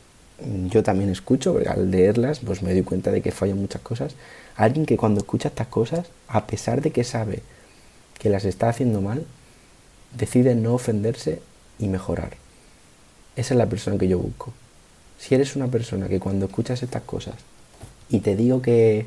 mm, 0.44 0.68
yo 0.68 0.82
también 0.82 1.10
escucho, 1.10 1.52
porque 1.52 1.68
al 1.68 1.90
leerlas 1.90 2.40
pues 2.40 2.62
me 2.62 2.72
doy 2.72 2.82
cuenta 2.82 3.10
de 3.10 3.20
que 3.20 3.30
fallan 3.30 3.58
muchas 3.58 3.82
cosas, 3.82 4.14
alguien 4.56 4.86
que 4.86 4.96
cuando 4.96 5.20
escucha 5.20 5.48
estas 5.48 5.68
cosas, 5.68 6.08
a 6.28 6.46
pesar 6.46 6.82
de 6.82 6.90
que 6.90 7.04
sabe 7.04 7.42
que 8.18 8.30
las 8.30 8.44
está 8.44 8.68
haciendo 8.68 9.00
mal, 9.00 9.24
decide 10.16 10.54
no 10.54 10.74
ofenderse 10.74 11.40
y 11.78 11.88
mejorar. 11.88 12.36
Esa 13.36 13.54
es 13.54 13.58
la 13.58 13.66
persona 13.66 13.96
que 13.98 14.08
yo 14.08 14.18
busco. 14.18 14.52
Si 15.18 15.34
eres 15.34 15.56
una 15.56 15.68
persona 15.68 16.08
que 16.08 16.20
cuando 16.20 16.46
escuchas 16.46 16.82
estas 16.82 17.02
cosas 17.02 17.34
y 18.08 18.20
te 18.20 18.36
digo 18.36 18.60
que 18.60 19.06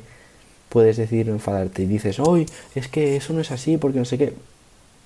puedes 0.74 0.96
decir 0.96 1.28
enfadarte 1.28 1.84
y 1.84 1.86
dices, 1.86 2.18
hoy 2.18 2.46
es 2.74 2.88
que 2.88 3.14
eso 3.14 3.32
no 3.32 3.40
es 3.40 3.52
así 3.52 3.76
porque 3.76 4.00
no 4.00 4.04
sé 4.04 4.18
qué, 4.18 4.32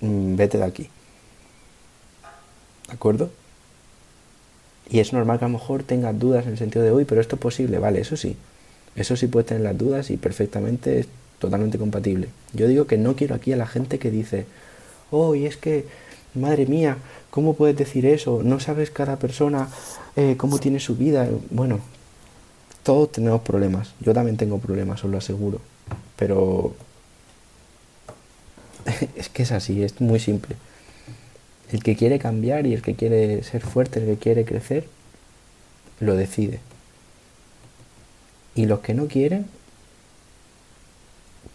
mm, 0.01 0.35
vete 0.35 0.57
de 0.57 0.63
aquí. 0.63 0.89
¿De 2.87 2.93
acuerdo? 2.93 3.29
Y 4.89 4.99
es 4.99 5.13
normal 5.13 5.37
que 5.37 5.45
a 5.45 5.47
lo 5.47 5.59
mejor 5.59 5.83
tengas 5.83 6.17
dudas 6.17 6.47
en 6.47 6.53
el 6.53 6.57
sentido 6.57 6.83
de 6.83 6.89
hoy, 6.89 7.05
pero 7.05 7.21
esto 7.21 7.35
es 7.35 7.41
posible, 7.41 7.77
vale, 7.77 8.01
eso 8.01 8.17
sí. 8.17 8.35
Eso 8.95 9.15
sí 9.15 9.27
puedes 9.27 9.45
tener 9.45 9.61
las 9.61 9.77
dudas 9.77 10.09
y 10.09 10.17
perfectamente 10.17 11.01
es 11.01 11.07
totalmente 11.37 11.77
compatible. 11.77 12.29
Yo 12.53 12.67
digo 12.67 12.87
que 12.87 12.97
no 12.97 13.15
quiero 13.15 13.35
aquí 13.35 13.53
a 13.53 13.55
la 13.55 13.67
gente 13.67 13.99
que 13.99 14.09
dice, 14.09 14.47
oh, 15.11 15.35
es 15.35 15.55
que, 15.55 15.85
madre 16.33 16.65
mía, 16.65 16.97
¿cómo 17.29 17.53
puedes 17.53 17.77
decir 17.77 18.07
eso? 18.07 18.41
No 18.43 18.59
sabes 18.59 18.89
cada 18.89 19.17
persona 19.17 19.69
eh, 20.15 20.33
cómo 20.35 20.57
tiene 20.57 20.79
su 20.79 20.95
vida. 20.95 21.29
Bueno, 21.51 21.79
todos 22.83 23.11
tenemos 23.11 23.41
problemas. 23.41 23.93
Yo 23.99 24.13
también 24.13 24.37
tengo 24.37 24.59
problemas, 24.59 25.03
os 25.03 25.11
lo 25.11 25.17
aseguro. 25.17 25.61
Pero 26.15 26.75
es 29.15 29.29
que 29.29 29.43
es 29.43 29.51
así, 29.51 29.83
es 29.83 29.99
muy 30.01 30.19
simple. 30.19 30.55
El 31.71 31.83
que 31.83 31.95
quiere 31.95 32.19
cambiar 32.19 32.65
y 32.65 32.73
el 32.73 32.81
que 32.81 32.95
quiere 32.95 33.43
ser 33.43 33.61
fuerte, 33.61 33.99
el 33.99 34.05
que 34.05 34.17
quiere 34.17 34.45
crecer, 34.45 34.85
lo 35.99 36.15
decide. 36.15 36.59
Y 38.55 38.65
los 38.65 38.79
que 38.79 38.93
no 38.93 39.07
quieren, 39.07 39.45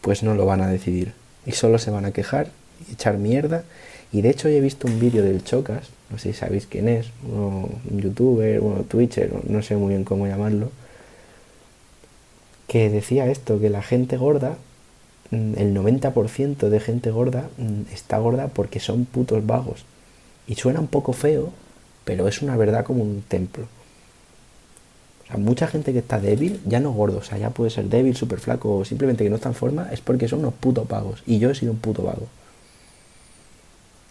pues 0.01 0.23
no 0.23 0.35
lo 0.35 0.47
van 0.47 0.61
a 0.61 0.69
decidir. 0.69 1.13
Y 1.47 1.53
solo 1.53 1.79
se 1.79 1.91
van 1.91 2.05
a 2.05 2.13
quejar 2.13 2.49
y 2.89 2.93
echar 2.93 3.19
mierda. 3.19 3.65
Y 4.13 4.23
de 4.23 4.31
hecho 4.31 4.49
he 4.49 4.61
visto 4.61 4.87
un 4.87 5.01
vídeo 5.01 5.23
del 5.23 5.43
Chocas, 5.43 5.89
no 6.11 6.19
sé 6.19 6.33
si 6.33 6.39
sabéis 6.39 6.67
quién 6.67 6.89
es, 6.89 7.09
un 7.25 7.81
youtuber, 7.91 8.61
un 8.61 8.85
twitcher, 8.85 9.33
no 9.49 9.63
sé 9.63 9.77
muy 9.77 9.89
bien 9.89 10.05
cómo 10.05 10.29
llamarlo, 10.29 10.71
que 12.67 12.91
decía 12.91 13.27
esto, 13.27 13.61
que 13.61 13.71
la 13.71 13.83
gente 13.83 14.17
gorda, 14.17 14.57
mm, 15.31 15.55
el 15.57 15.75
90% 15.75 16.69
de 16.69 16.81
gente 16.81 17.11
gorda 17.11 17.49
mm, 17.59 17.93
está 17.93 18.19
gorda 18.19 18.49
porque 18.49 18.81
son 18.81 19.05
putos 19.05 19.47
vagos. 19.47 19.85
Y 20.47 20.57
suena 20.57 20.81
un 20.81 20.89
poco 20.89 21.13
feo, 21.13 21.53
pero 22.05 22.29
es 22.29 22.43
una 22.43 22.57
verdad 22.57 22.85
como 22.85 23.03
un 23.03 23.23
templo. 23.27 23.67
O 25.25 25.27
sea, 25.27 25.37
mucha 25.39 25.67
gente 25.67 25.93
que 25.93 26.01
está 26.01 26.21
débil, 26.21 26.61
ya 26.67 26.81
no 26.81 26.93
gordo, 26.93 27.19
o 27.19 27.23
sea, 27.23 27.39
ya 27.39 27.51
puede 27.51 27.71
ser 27.71 27.87
débil, 27.87 28.15
súper 28.17 28.41
flaco, 28.41 28.77
o 28.77 28.85
simplemente 28.85 29.25
que 29.25 29.31
no 29.31 29.37
está 29.37 29.49
en 29.49 29.55
forma, 29.55 29.89
es 29.91 30.01
porque 30.01 30.29
son 30.29 30.41
unos 30.41 30.55
putos 30.55 30.87
vagos. 30.87 31.23
Y 31.27 31.39
yo 31.39 31.51
he 31.51 31.55
sido 31.55 31.73
un 31.73 31.79
puto 31.79 32.03
vago. 32.03 32.29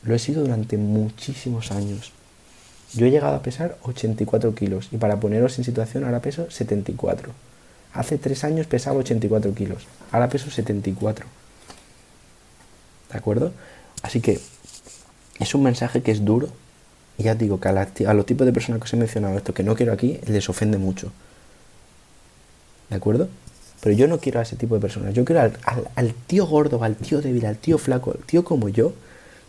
Lo 0.03 0.15
he 0.15 0.19
sido 0.19 0.41
durante 0.41 0.77
muchísimos 0.77 1.71
años. 1.71 2.11
Yo 2.93 3.05
he 3.05 3.11
llegado 3.11 3.35
a 3.35 3.41
pesar 3.41 3.77
84 3.83 4.53
kilos 4.53 4.89
y 4.91 4.97
para 4.97 5.19
poneros 5.19 5.57
en 5.57 5.63
situación 5.63 6.03
ahora 6.03 6.21
peso 6.21 6.49
74. 6.51 7.31
Hace 7.93 8.17
tres 8.17 8.43
años 8.43 8.65
pesaba 8.65 8.97
84 8.99 9.53
kilos, 9.53 9.85
ahora 10.11 10.29
peso 10.29 10.49
74. 10.49 11.25
¿De 13.11 13.17
acuerdo? 13.17 13.53
Así 14.01 14.19
que 14.19 14.39
es 15.39 15.55
un 15.55 15.63
mensaje 15.63 16.01
que 16.01 16.11
es 16.11 16.25
duro. 16.25 16.49
Y 17.17 17.23
ya 17.23 17.35
digo 17.35 17.59
que 17.59 17.69
a, 17.69 18.13
los 18.13 18.25
tipos 18.25 18.45
de 18.45 18.53
personas 18.53 18.79
que 18.79 18.85
os 18.85 18.93
he 18.93 18.97
mencionado 18.97 19.37
esto, 19.37 19.53
que 19.53 19.63
no 19.63 19.75
quiero 19.75 19.93
aquí, 19.93 20.19
les 20.25 20.49
ofende 20.49 20.79
mucho. 20.79 21.11
¿De 22.89 22.95
acuerdo? 22.95 23.29
Pero 23.81 23.95
yo 23.95 24.07
no 24.07 24.19
quiero 24.19 24.39
a 24.39 24.43
ese 24.43 24.55
tipo 24.55 24.73
de 24.73 24.81
personas. 24.81 25.13
Yo 25.13 25.23
quiero 25.23 25.41
al, 25.41 25.53
al, 25.95 26.13
tío 26.13 26.47
gordo, 26.47 26.83
al 26.83 26.95
tío 26.95 27.21
débil, 27.21 27.45
al 27.45 27.57
tío 27.57 27.77
flaco, 27.77 28.11
al 28.11 28.25
tío 28.25 28.43
como 28.43 28.69
yo, 28.69 28.93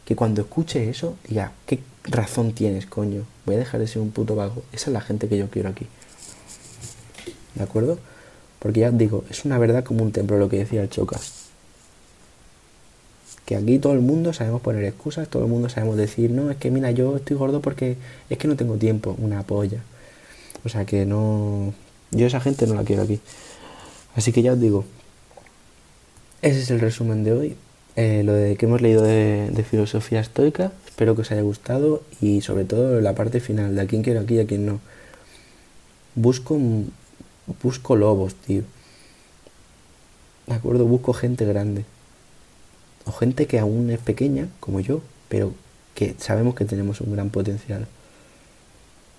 que 0.05 0.15
cuando 0.15 0.43
escuche 0.43 0.91
eso 0.91 1.17
diga, 1.27 1.53
¿qué 1.65 1.81
razón 2.05 2.53
tienes, 2.53 2.85
coño? 2.85 3.25
Voy 3.47 3.55
a 3.55 3.59
dejar 3.59 3.81
de 3.81 3.87
ser 3.87 4.03
un 4.03 4.11
puto 4.11 4.37
vago. 4.37 4.63
Esa 4.73 4.91
es 4.91 4.93
la 4.93 5.01
gente 5.01 5.29
que 5.29 5.39
yo 5.39 5.49
quiero 5.49 5.71
aquí. 5.71 5.87
¿De 7.55 7.63
acuerdo? 7.63 7.99
Porque 8.65 8.81
ya 8.81 8.89
os 8.89 8.97
digo, 8.97 9.25
es 9.29 9.45
una 9.45 9.59
verdad 9.59 9.85
como 9.85 10.03
un 10.03 10.11
templo 10.11 10.39
lo 10.39 10.49
que 10.49 10.57
decía 10.57 10.81
el 10.81 10.89
Chocas. 10.89 11.51
Que 13.45 13.57
aquí 13.57 13.79
todo 13.79 13.93
el 13.93 14.01
mundo 14.01 14.33
sabemos 14.33 14.63
poner 14.63 14.85
excusas, 14.85 15.29
todo 15.29 15.43
el 15.43 15.51
mundo 15.51 15.69
sabemos 15.69 15.99
decir, 15.99 16.31
no, 16.31 16.51
es 16.51 16.57
que 16.57 16.71
mira, 16.71 16.91
yo 16.91 17.15
estoy 17.15 17.37
gordo 17.37 17.61
porque 17.61 17.99
es 18.31 18.39
que 18.39 18.49
no 18.49 18.57
tengo 18.57 18.77
tiempo, 18.77 19.17
una 19.19 19.43
polla. 19.43 19.81
O 20.65 20.71
sea 20.71 20.87
que 20.87 21.05
no. 21.05 21.75
Yo 22.11 22.27
esa 22.27 22.41
gente 22.41 22.67
no 22.67 22.75
la 22.75 22.85
quiero 22.85 23.03
aquí. 23.03 23.21
Así 24.17 24.33
que 24.33 24.41
ya 24.41 24.55
os 24.55 24.61
digo, 24.61 24.87
ese 26.41 26.61
es 26.63 26.71
el 26.71 26.81
resumen 26.81 27.23
de 27.23 27.33
hoy. 27.33 27.57
Eh, 27.97 28.23
lo 28.25 28.33
de 28.33 28.57
que 28.57 28.65
hemos 28.65 28.81
leído 28.81 29.03
de, 29.03 29.63
filosofía 29.69 30.21
estoica. 30.21 30.73
Espero 30.87 31.15
que 31.15 31.21
os 31.21 31.31
haya 31.31 31.43
gustado 31.43 32.03
y 32.23 32.41
sobre 32.41 32.65
todo 32.65 33.03
la 33.03 33.15
parte 33.15 33.41
final 33.41 33.75
de 33.75 33.83
a 33.83 33.87
quién 33.87 34.03
quiero 34.03 34.21
aquí 34.21 34.37
y 34.37 34.41
a 34.41 34.47
quién 34.47 34.65
no. 34.65 34.81
Busco 36.15 36.59
busco 37.63 37.97
lobos, 37.97 38.35
tío. 38.35 38.63
¿De 40.47 40.55
acuerdo? 40.55 40.85
Busco 40.85 41.13
gente 41.13 41.45
grande. 41.45 41.85
O 43.07 43.13
gente 43.13 43.47
que 43.47 43.59
aún 43.59 43.91
es 43.91 43.99
pequeña, 43.99 44.49
como 44.61 44.81
yo, 44.81 45.01
pero 45.29 45.53
que 45.95 46.15
sabemos 46.19 46.55
que 46.55 46.65
tenemos 46.65 47.01
un 47.01 47.13
gran 47.13 47.31
potencial. 47.31 47.87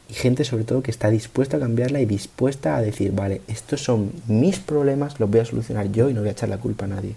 Y 0.09 0.13
gente 0.13 0.43
sobre 0.43 0.63
todo 0.63 0.83
que 0.83 0.91
está 0.91 1.09
dispuesta 1.09 1.57
a 1.57 1.59
cambiarla 1.59 1.99
y 1.99 2.05
dispuesta 2.05 2.75
a 2.75 2.81
decir, 2.81 3.11
vale, 3.11 3.41
estos 3.47 3.81
son 3.81 4.11
mis 4.27 4.59
problemas, 4.59 5.19
los 5.19 5.29
voy 5.29 5.39
a 5.39 5.45
solucionar 5.45 5.91
yo 5.91 6.09
y 6.09 6.13
no 6.13 6.21
voy 6.21 6.29
a 6.29 6.33
echar 6.33 6.49
la 6.49 6.59
culpa 6.59 6.85
a 6.85 6.89
nadie. 6.89 7.15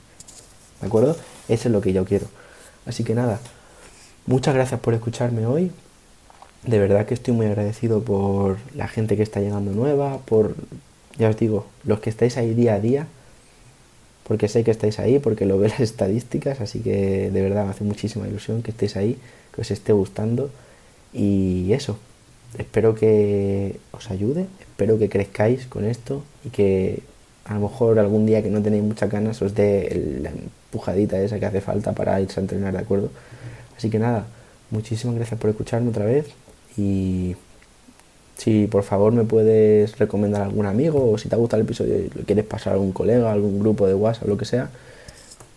¿De 0.81 0.87
acuerdo? 0.87 1.17
Eso 1.49 1.69
es 1.69 1.73
lo 1.73 1.81
que 1.81 1.93
yo 1.93 2.05
quiero. 2.05 2.27
Así 2.87 3.05
que 3.05 3.15
nada, 3.15 3.41
muchas 4.27 4.55
gracias 4.55 4.81
por 4.81 4.95
escucharme 4.95 5.45
hoy. 5.47 5.71
De 6.65 6.79
verdad 6.79 7.07
que 7.07 7.15
estoy 7.15 7.35
muy 7.35 7.47
agradecido 7.47 8.03
por 8.03 8.57
la 8.75 8.89
gente 8.89 9.17
que 9.17 9.23
está 9.23 9.41
llegando 9.41 9.73
nueva, 9.73 10.19
por, 10.19 10.55
ya 11.19 11.29
os 11.29 11.37
digo, 11.37 11.67
los 11.85 12.01
que 12.01 12.11
estáis 12.11 12.37
ahí 12.37 12.55
día 12.55 12.75
a 12.75 12.81
día, 12.81 13.07
porque 14.27 14.49
sé 14.49 14.63
que 14.63 14.71
estáis 14.71 14.99
ahí, 14.99 15.19
porque 15.19 15.47
lo 15.47 15.59
veo 15.59 15.69
las 15.69 15.81
estadísticas, 15.81 16.61
así 16.61 16.81
que 16.81 17.31
de 17.31 17.43
verdad 17.43 17.65
me 17.65 17.71
hace 17.71 17.85
muchísima 17.85 18.29
ilusión 18.29 18.63
que 18.63 18.71
estéis 18.71 18.97
ahí, 18.97 19.19
que 19.55 19.63
os 19.63 19.71
esté 19.71 19.93
gustando 19.93 20.51
y 21.13 21.73
eso, 21.73 21.99
espero 22.59 22.95
que 22.95 23.79
os 23.93 24.11
ayude, 24.11 24.47
espero 24.61 24.99
que 24.99 25.09
crezcáis 25.09 25.67
con 25.67 25.85
esto 25.85 26.23
y 26.45 26.51
que 26.51 27.03
a 27.45 27.55
lo 27.55 27.61
mejor 27.61 27.99
algún 27.99 28.27
día 28.27 28.43
que 28.43 28.51
no 28.51 28.63
tenéis 28.63 28.85
muchas 28.85 29.11
ganas 29.11 29.41
os 29.43 29.55
dé 29.55 30.21
la 30.23 30.31
empujadita 30.31 31.21
esa 31.21 31.39
que 31.41 31.47
hace 31.47 31.61
falta 31.61 31.93
para 31.93 32.21
irse 32.21 32.39
a 32.41 32.43
entrenar, 32.43 32.75
¿de 32.75 32.81
acuerdo? 32.81 33.11
Así 33.77 33.91
que 33.91 33.99
nada, 33.99 34.27
muchísimas 34.71 35.17
gracias 35.17 35.41
por 35.41 35.51
escucharme 35.51 35.91
otra 35.91 36.05
vez 36.05 36.27
y 36.77 37.35
si 38.39 38.69
por 38.69 38.85
favor 38.85 39.13
me 39.13 39.25
puedes 39.25 39.99
recomendar 39.99 40.43
a 40.43 40.45
algún 40.45 40.65
amigo 40.65 41.11
o 41.11 41.19
si 41.19 41.29
te 41.29 41.35
ha 41.35 41.39
gustado 41.39 41.61
el 41.61 41.67
episodio 41.67 41.99
y 41.99 42.09
lo 42.15 42.25
quieres 42.25 42.45
pasar 42.45 42.73
a 42.73 42.75
algún 42.75 42.93
colega, 42.93 43.29
a 43.29 43.33
algún 43.33 43.59
grupo 43.59 43.87
de 43.87 43.95
WhatsApp, 43.95 44.29
lo 44.29 44.39
que 44.39 44.45
sea, 44.45 44.71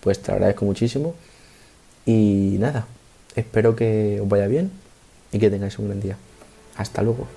pues 0.01 0.19
te 0.19 0.31
agradezco 0.31 0.65
muchísimo. 0.65 1.13
Y 2.07 2.57
nada, 2.59 2.87
espero 3.35 3.75
que 3.75 4.19
os 4.21 4.27
vaya 4.27 4.47
bien 4.47 4.71
y 5.31 5.37
que 5.37 5.51
tengáis 5.51 5.77
un 5.77 5.87
gran 5.87 6.01
día. 6.01 6.17
Hasta 6.75 7.03
luego. 7.03 7.27